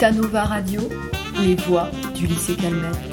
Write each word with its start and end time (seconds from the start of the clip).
Vitanova 0.00 0.44
Radio, 0.44 0.80
les 1.42 1.56
voix 1.56 1.90
du 2.14 2.26
lycée 2.26 2.56
Calmette. 2.56 3.09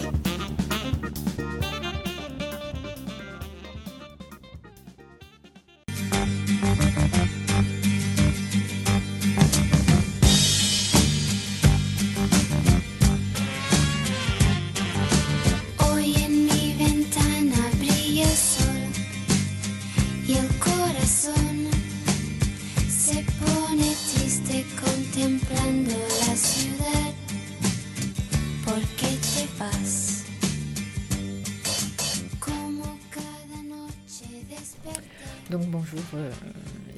Donc 35.49 35.65
bonjour, 35.67 36.01
euh, 36.15 36.29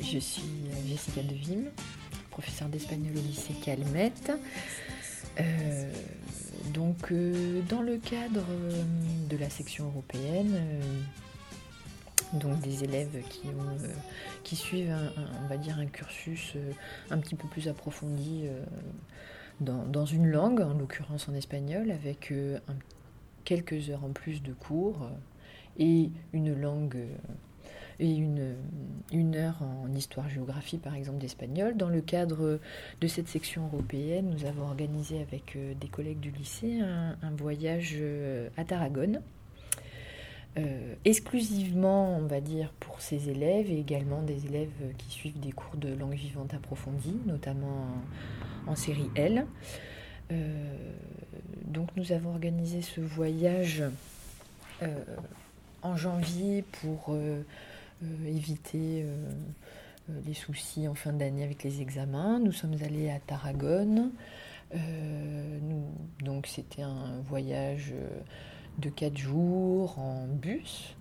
je 0.01 0.17
suis 0.17 0.41
Jessica 0.87 1.21
Devim, 1.21 1.65
professeure 2.31 2.67
d'espagnol 2.67 3.15
au 3.15 3.21
lycée 3.21 3.53
Calmette. 3.53 4.31
Euh, 5.39 5.93
donc 6.73 7.11
euh, 7.11 7.61
dans 7.69 7.83
le 7.83 7.97
cadre 7.97 8.43
de 9.29 9.37
la 9.37 9.51
section 9.51 9.85
européenne, 9.89 10.59
donc 12.33 12.59
des 12.61 12.83
élèves 12.83 13.21
qui, 13.29 13.49
ont, 13.49 13.77
qui 14.43 14.55
suivent 14.55 14.89
un, 14.91 15.47
va 15.47 15.57
dire 15.57 15.77
un 15.77 15.85
cursus 15.85 16.55
un 17.11 17.19
petit 17.19 17.35
peu 17.35 17.47
plus 17.49 17.67
approfondi 17.67 18.45
dans, 19.61 20.05
une 20.05 20.27
langue, 20.27 20.61
en 20.61 20.73
l'occurrence 20.73 21.29
en 21.29 21.35
espagnol, 21.35 21.91
avec 21.91 22.33
quelques 23.45 23.91
heures 23.91 24.03
en 24.03 24.11
plus 24.11 24.41
de 24.41 24.53
cours 24.53 25.07
et 25.77 26.09
une 26.33 26.59
langue 26.59 26.97
et 27.99 28.15
une, 28.15 28.55
une 29.11 29.35
heure 29.35 29.61
en 29.61 29.93
histoire-géographie, 29.93 30.77
par 30.77 30.95
exemple, 30.95 31.19
d'espagnol. 31.19 31.75
Dans 31.75 31.89
le 31.89 32.01
cadre 32.01 32.59
de 33.01 33.07
cette 33.07 33.27
section 33.27 33.65
européenne, 33.65 34.29
nous 34.29 34.45
avons 34.45 34.63
organisé 34.63 35.21
avec 35.21 35.55
euh, 35.55 35.73
des 35.79 35.87
collègues 35.87 36.19
du 36.19 36.31
lycée 36.31 36.79
un, 36.81 37.31
voyage 37.37 37.95
euh, 37.99 38.49
à 38.57 38.63
Tarragone. 38.63 39.21
Euh, 40.57 40.95
exclusivement, 41.05 42.17
on 42.17 42.25
va 42.25 42.41
dire, 42.41 42.71
pour 42.79 43.01
ces 43.01 43.29
élèves 43.29 43.69
et 43.69 43.79
également 43.79 44.21
des 44.21 44.45
élèves 44.45 44.69
qui 44.97 45.09
suivent 45.11 45.39
des 45.39 45.51
cours 45.51 45.77
de 45.77 45.93
langue 45.93 46.15
vivante 46.15 46.53
approfondie, 46.53 47.17
notamment 47.25 47.87
en, 48.67 48.75
série 48.75 49.09
L. 49.15 49.45
donc 51.65 51.89
nous 51.95 52.11
avons 52.11 52.29
organisé 52.31 52.81
ce 52.81 53.01
voyage 53.01 53.83
en 55.81 55.95
janvier 55.95 56.63
pour 56.81 57.15
éviter 58.25 59.03
euh, 59.03 59.31
euh, 60.09 60.21
les 60.25 60.33
soucis 60.33 60.87
en 60.87 60.95
fin 60.95 61.13
d'année 61.13 61.43
avec 61.43 61.63
les 61.63 61.81
examens. 61.81 62.39
Nous 62.39 62.51
sommes 62.51 62.75
allés 62.83 63.09
à 63.09 63.19
Tarragone. 63.19 64.11
donc 66.21 66.47
c'était 66.47 66.83
un 66.83 67.21
voyage 67.27 67.93
de 68.77 68.89
4 68.89 69.17
jours 69.17 69.97
en 69.97 70.27
bus 70.27 70.95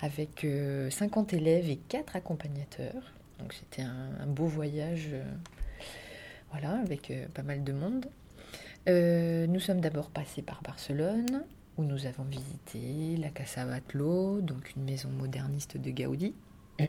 avec 0.00 0.46
50 0.90 1.32
élèves 1.32 1.68
et 1.68 1.76
4 1.76 2.16
accompagnateurs. 2.16 3.12
Donc 3.38 3.52
c'était 3.54 3.82
un, 3.82 4.26
beau 4.26 4.46
voyage 4.46 5.10
voilà, 6.52 6.78
avec 6.78 7.12
pas 7.34 7.42
mal 7.42 7.64
de 7.64 7.72
monde. 7.72 8.06
nous 8.86 9.60
sommes 9.60 9.80
d'abord 9.80 10.10
passés 10.10 10.42
par 10.42 10.62
Barcelone, 10.62 11.44
où 11.78 11.84
nous 11.84 12.06
avons 12.06 12.24
visité 12.24 13.16
la 13.16 13.30
Casa 13.30 13.64
Batlló, 13.64 14.40
donc 14.40 14.74
une 14.76 14.84
maison 14.84 15.08
moderniste 15.08 15.76
de 15.76 15.90
Gaudi. 15.90 16.34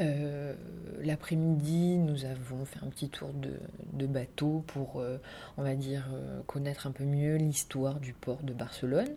Euh, 0.00 0.54
l'après-midi, 1.02 1.98
nous 1.98 2.24
avons 2.24 2.64
fait 2.64 2.80
un 2.82 2.88
petit 2.88 3.08
tour 3.08 3.30
de, 3.32 4.06
bateau 4.06 4.64
pour, 4.66 5.00
euh, 5.00 5.18
on 5.56 5.62
va 5.62 5.74
dire, 5.74 6.08
euh, 6.12 6.40
connaître 6.46 6.86
un 6.86 6.92
peu 6.92 7.04
mieux 7.04 7.36
l'histoire 7.36 8.00
du 8.00 8.12
port 8.12 8.42
de 8.42 8.52
Barcelone. 8.52 9.10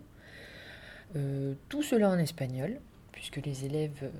tout 1.68 1.82
cela 1.82 2.10
en 2.10 2.18
espagnol, 2.18 2.78
puisque 3.10 3.38
les 3.38 3.64
élèves 3.64 4.10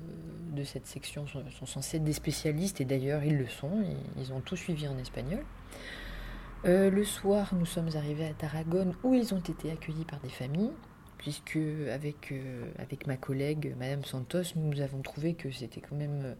de 0.55 0.63
cette 0.63 0.87
section 0.87 1.27
sont, 1.27 1.43
sont 1.51 1.67
censés 1.67 1.97
être 1.97 2.03
des 2.03 2.11
spécialistes, 2.11 2.81
et 2.81 2.85
d'ailleurs 2.85 3.23
ils 3.23 3.37
le 3.37 3.47
sont, 3.47 3.83
ils 4.17 4.33
ont 4.33 4.41
tout 4.41 4.55
suivi 4.57 4.87
en 4.87 4.97
espagnol. 4.97 5.45
Euh, 6.65 6.89
le 6.89 7.03
soir, 7.03 7.53
nous 7.53 7.67
sommes 7.67 7.89
arrivés 7.95 8.25
à 8.25 8.33
Tarragone 8.33 8.93
où 9.03 9.13
ils 9.13 9.33
ont 9.33 9.39
été 9.39 9.71
accueillis 9.71 10.05
par 10.05 10.19
des 10.19 10.29
familles, 10.29 10.71
puisque 11.17 11.59
avec, 11.91 12.31
euh, 12.31 12.65
ma 13.05 13.15
collègue, 13.15 13.75
Madame 13.79 14.03
Santos, 14.03 14.55
nous 14.55 14.81
avons 14.81 15.01
trouvé 15.01 15.35
que 15.35 15.51
c'était 15.51 15.81
quand 15.81 15.95
même 15.95 16.35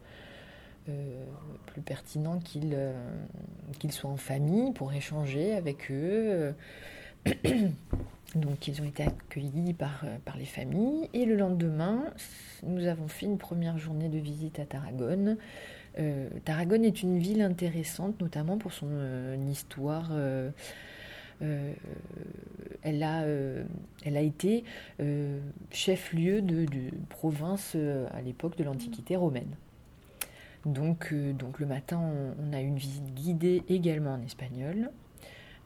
euh, 0.89 1.23
plus 1.67 1.81
pertinent 1.81 2.39
qu'ils 2.39 3.91
soient 3.91 4.09
en 4.09 4.17
famille 4.17 4.73
pour 4.73 4.91
échanger 4.91 5.53
avec 5.53 5.91
eux. 5.91 6.55
Donc 8.35 8.67
ils 8.67 8.81
ont 8.81 8.85
été 8.85 9.03
accueillis 9.03 9.73
par 9.73 10.03
les 10.37 10.45
familles 10.45 11.09
et 11.13 11.25
le 11.25 11.35
lendemain, 11.35 12.03
nous 12.63 12.85
avons 12.87 13.07
fait 13.07 13.25
une 13.25 13.37
première 13.37 13.77
journée 13.77 14.09
de 14.09 14.17
visite 14.17 14.59
à 14.59 14.65
Tarragone 14.65 15.37
euh, 15.99 16.29
Tarragone 16.45 16.85
est 16.85 17.01
une 17.01 17.17
ville 17.17 17.41
intéressante, 17.41 18.19
notamment 18.21 18.57
pour 18.57 18.73
son 18.73 18.87
euh, 18.89 19.35
histoire. 19.49 20.09
Euh, 20.11 20.51
elle, 22.81 23.03
a, 23.03 24.21
été 24.21 24.63
chef-lieu 25.71 26.41
de, 26.41 26.65
province 27.09 27.75
à 28.11 28.21
l'époque 28.21 28.57
de 28.57 28.63
l'Antiquité 28.63 29.15
romaine. 29.15 29.55
Donc 30.65 31.11
le 31.11 31.65
matin, 31.67 32.01
on, 32.39 32.53
a 32.53 32.59
une 32.59 32.77
visite 32.77 33.13
guidée 33.13 33.61
également 33.69 34.15
en 34.15 34.21
espagnol 34.23 34.89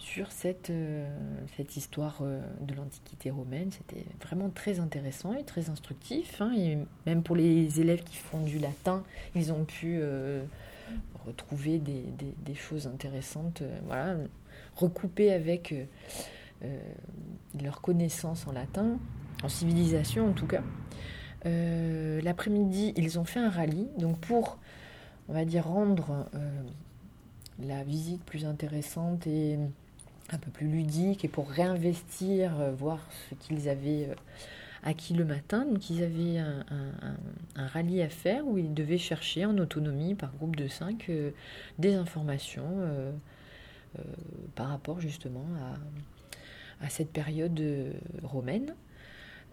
sur 0.01 0.31
cette, 0.31 0.72
euh, 0.72 1.07
cette 1.56 1.78
histoire 1.78 2.17
euh, 2.22 2.41
de 2.59 2.73
l'Antiquité 2.73 3.29
romaine. 3.29 3.69
C'était 3.72 4.03
vraiment 4.25 4.50
très 4.50 4.79
intéressant 4.79 5.34
et 5.35 5.44
très 5.44 5.69
instructif. 5.69 6.41
Hein, 6.41 6.53
et 6.57 6.78
même 7.06 7.22
pour 7.22 7.35
les 7.35 7.79
élèves 7.79 8.03
qui 8.03 8.17
font 8.17 8.41
du 8.41 8.57
latin, 8.57 9.03
ils 9.35 9.53
ont 9.53 9.63
pu 9.63 10.00
euh, 10.00 10.44
retrouver 11.25 11.78
des, 11.78 12.03
des, 12.44 12.56
choses 12.56 12.88
intéressantes, 12.88 13.61
voilà, 13.85 14.16
recoupées 14.75 15.31
avec 15.31 15.73
leur 17.61 17.79
connaissance 17.81 18.45
en 18.47 18.51
latin, 18.51 18.97
en 19.44 19.50
civilisation 19.50 20.29
en 20.29 20.34
tout 20.34 20.47
cas. 20.47 20.63
L'après-midi, 21.45 22.94
ils 22.97 23.19
ont 23.19 23.23
fait 23.23 23.40
un 23.40 23.50
rallye, 23.50 23.88
donc 23.97 24.19
pour, 24.19 24.57
on 25.29 25.34
va 25.34 25.45
dire, 25.45 25.67
rendre 25.67 26.28
la 27.59 27.84
visite 27.84 28.23
plus 28.23 28.45
intéressante 28.45 29.28
et 29.28 29.57
un 30.33 30.37
peu 30.37 30.51
plus 30.51 30.67
ludique 30.67 31.25
et 31.25 31.27
pour 31.27 31.49
réinvestir, 31.49 32.59
euh, 32.59 32.71
voir 32.71 32.99
ce 33.29 33.35
qu'ils 33.35 33.69
avaient 33.69 34.09
euh, 34.09 34.15
acquis 34.83 35.13
le 35.13 35.25
matin. 35.25 35.65
Donc 35.65 35.89
ils 35.89 36.03
avaient 36.03 36.37
un, 36.37 36.65
rallye 37.55 38.01
à 38.01 38.09
faire 38.09 38.45
où 38.47 38.57
ils 38.57 38.73
devaient 38.73 38.97
chercher 38.97 39.45
en 39.45 39.57
autonomie 39.57 40.15
par 40.15 40.33
groupe 40.33 40.55
de 40.55 40.67
5 40.67 41.09
euh, 41.09 41.31
des 41.79 41.93
informations 41.95 42.77
par 44.55 44.69
rapport 44.69 45.01
justement 45.01 45.45
à, 46.79 46.89
cette 46.89 47.11
période 47.11 47.61
romaine. 48.23 48.73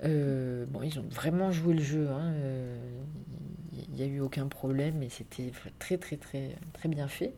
bon, 0.02 0.82
ils 0.82 0.98
ont 0.98 1.08
vraiment 1.10 1.50
joué 1.50 1.74
le 1.74 1.82
jeu. 1.82 2.08
Hein, 2.08 2.32
il 3.72 3.94
n'y 3.94 4.02
a 4.02 4.06
eu 4.06 4.20
aucun 4.20 4.46
problème 4.46 5.02
et 5.02 5.08
c'était 5.08 5.52
très 5.78 5.98
très 5.98 6.16
très 6.16 6.56
très 6.72 6.88
bien 6.88 7.08
fait. 7.08 7.34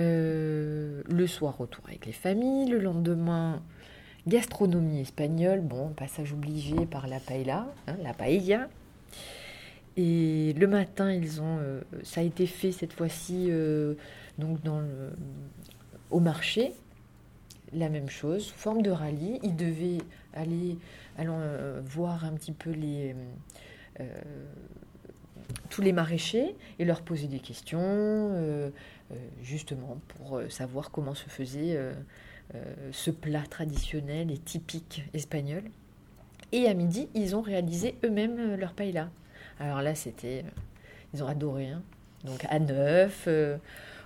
Euh, 0.00 1.02
le 1.08 1.26
soir, 1.26 1.56
retour 1.56 1.84
avec 1.88 2.06
les 2.06 2.12
familles. 2.12 2.68
Le 2.68 2.78
lendemain, 2.78 3.62
gastronomie 4.26 5.00
espagnole. 5.00 5.60
Bon, 5.60 5.88
passage 5.88 6.32
obligé 6.32 6.86
par 6.86 7.08
la 7.08 7.20
paella, 7.20 7.66
hein, 7.86 7.96
la 8.02 8.14
paella. 8.14 8.68
Et 9.96 10.54
le 10.56 10.66
matin, 10.68 11.10
euh, 11.10 11.80
ça 12.04 12.20
a 12.20 12.24
été 12.24 12.46
fait 12.46 12.70
cette 12.70 12.92
fois-ci 12.92 13.48
euh, 13.50 13.94
au 16.10 16.20
marché. 16.20 16.72
La 17.72 17.88
même 17.88 18.08
chose, 18.08 18.48
forme 18.48 18.82
de 18.82 18.90
rallye. 18.90 19.40
Ils 19.42 19.56
devaient 19.56 19.98
aller, 20.32 20.78
voir 21.84 22.24
un 22.24 22.32
petit 22.32 22.52
peu 22.52 22.70
les 22.70 23.14
tous 25.70 25.82
les 25.82 25.92
maraîchers 25.92 26.54
et 26.78 26.84
leur 26.84 27.02
poser 27.02 27.26
des 27.26 27.40
questions, 27.40 28.30
justement 29.42 29.98
pour 30.08 30.38
euh, 30.38 30.48
savoir 30.48 30.90
comment 30.90 31.14
se 31.14 31.28
faisait 31.28 31.76
euh, 31.76 31.92
ce 32.92 33.10
plat 33.10 33.42
traditionnel 33.48 34.30
et 34.30 34.38
typique 34.38 35.04
espagnol. 35.14 35.62
Et 36.52 36.66
à 36.66 36.74
midi, 36.74 37.08
ils 37.14 37.36
ont 37.36 37.42
réalisé 37.42 37.96
eux-mêmes 38.04 38.56
leur 38.56 38.72
paella. 38.72 39.10
Alors 39.60 39.82
là, 39.82 39.94
c'était, 39.94 40.44
ils 41.12 41.22
ont 41.22 41.26
adoré. 41.26 41.68
Hein. 41.68 41.82
Donc 42.24 42.44
à 42.48 42.58
neuf, 42.58 43.28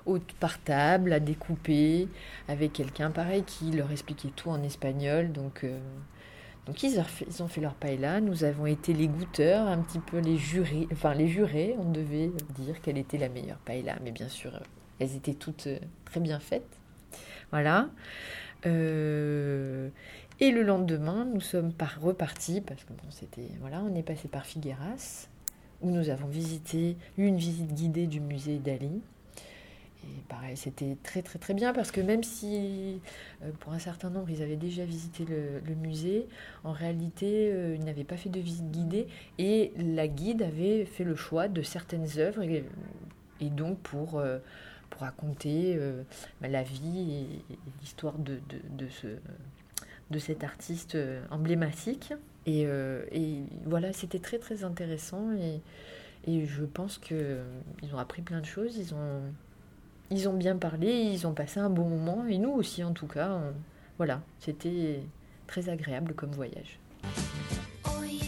au, 0.06 0.19
par 0.40 0.58
table, 0.60 1.12
à 1.12 1.20
découper, 1.20 2.08
avec 2.49 2.72
quelqu'un 2.72 3.10
pareil 3.10 3.43
qui 3.44 3.70
leur 3.70 3.90
expliquait 3.90 4.31
tout 4.34 4.50
en 4.50 4.62
espagnol. 4.62 5.32
Donc, 5.32 5.64
euh, 5.64 5.78
donc 6.66 6.82
ils, 6.82 6.99
ont 6.99 7.04
fait, 7.04 7.26
ils 7.28 7.43
ont 7.43 7.49
fait 7.49 7.60
leur 7.60 7.75
paella. 7.75 8.20
Nous 8.20 8.44
avons 8.44 8.66
été 8.66 8.93
les 8.93 9.08
goûteurs, 9.08 9.66
un 9.66 9.78
petit 9.78 9.99
peu 9.99 10.19
les 10.19 10.37
jurés. 10.37 10.88
Enfin, 10.93 11.14
les 11.14 11.28
jurés, 11.28 11.76
on 11.78 11.90
devait 11.90 12.31
dire 12.54 12.81
quelle 12.81 12.99
était 12.99 13.19
la 13.19 13.28
meilleure 13.28 13.58
paella. 13.58 13.96
Mais 14.02 14.10
bien 14.10 14.28
sûr, 14.28 14.52
elles 15.02 15.16
étaient 15.16 15.34
toutes 15.34 15.66
euh, 15.66 15.78
très 16.04 16.20
bien 16.20 16.38
faites. 16.38 16.78
Voilà. 17.50 17.90
Euh, 18.66 19.88
et 20.40 20.50
le 20.50 20.62
lendemain, 20.62 21.25
nous 21.25 21.40
sommes 21.40 21.72
par 21.72 22.00
repartis 22.00 22.60
parce 22.60 22.84
que 22.84 22.93
bon, 22.93 23.10
c'était 23.10 23.49
voilà, 23.60 23.82
on 23.82 23.94
est 23.94 24.02
passé 24.02 24.28
par 24.28 24.46
Figueras 24.46 25.28
où 25.82 25.90
nous 25.90 26.08
avons 26.08 26.28
visité 26.28 26.96
une 27.19 27.37
visite 27.37 27.75
guidée 27.75 28.06
du 28.06 28.20
musée 28.20 28.58
d'Ali. 28.58 29.02
Et 30.04 30.20
pareil, 30.28 30.56
c'était 30.56 30.96
très 31.02 31.22
très 31.22 31.38
très 31.38 31.54
bien 31.54 31.72
parce 31.72 31.93
que 31.93 32.00
même 32.00 32.25
si 32.25 33.00
euh, 33.43 33.50
pour 33.60 33.72
un 33.72 33.78
certain 33.78 34.10
nombre 34.10 34.31
ils 34.31 34.43
avaient 34.43 34.56
déjà 34.56 34.84
visité 34.84 35.25
le, 35.25 35.75
musée, 35.75 36.26
en 36.64 36.72
réalité 36.72 37.75
ils 37.75 37.84
n'avaient 37.84 38.02
pas 38.04 38.16
fait 38.16 38.31
de 38.31 38.40
visite 38.40 38.70
guidée 38.70 39.06
et 39.38 39.72
la 39.76 40.08
guide 40.08 40.43
avait 40.43 40.84
fait 40.84 41.04
le 41.04 41.14
choix 41.14 41.49
de 41.49 41.62
certaines 41.62 42.06
œuvres 42.19 42.43
et, 42.43 42.64
donc 43.50 43.78
pour, 43.78 44.20
pour 44.92 45.02
raconter 45.02 45.74
euh, 45.76 46.02
la 46.40 46.62
vie 46.62 47.26
et, 47.50 47.56
l'histoire 47.80 48.18
de, 48.18 48.38
de, 48.70 48.88
ce, 48.88 49.06
de 50.10 50.18
cet 50.18 50.44
artiste 50.44 50.94
euh, 50.94 51.22
emblématique. 51.30 52.12
Et, 52.46 52.64
euh, 52.66 53.04
et 53.10 53.42
voilà, 53.64 53.92
c'était 53.92 54.18
très 54.18 54.38
très 54.38 54.64
intéressant 54.64 55.32
et, 55.32 55.60
et 56.26 56.46
je 56.46 56.64
pense 56.64 56.98
qu'ils 56.98 57.94
ont 57.94 57.98
appris 57.98 58.22
plein 58.22 58.40
de 58.40 58.46
choses, 58.46 58.76
ils 58.76 58.94
ont, 58.94 59.22
ils 60.10 60.28
ont 60.28 60.34
bien 60.34 60.56
parlé, 60.56 60.90
ils 60.90 61.26
ont 61.26 61.34
passé 61.34 61.60
un 61.60 61.70
bon 61.70 61.88
moment 61.88 62.26
et 62.26 62.38
nous 62.38 62.50
aussi 62.50 62.84
en 62.84 62.92
tout 62.92 63.06
cas. 63.06 63.40
Voilà, 63.98 64.20
c'était 64.40 65.00
très 65.46 65.68
agréable 65.68 66.14
comme 66.14 66.32
voyage. 66.32 66.78
Hoy 67.84 68.22